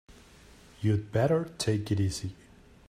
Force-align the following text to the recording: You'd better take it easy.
You'd 0.81 1.11
better 1.11 1.51
take 1.59 1.91
it 1.91 1.99
easy. 1.99 2.33